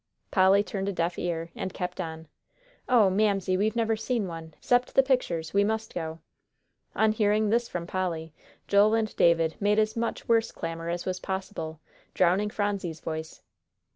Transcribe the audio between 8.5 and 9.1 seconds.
Joel